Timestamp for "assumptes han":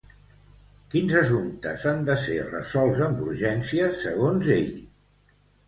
1.19-2.01